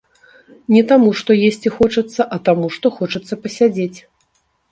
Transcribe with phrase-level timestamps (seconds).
[0.75, 3.99] Не таму, што есці хочацца, а таму, што хочацца пасядзець.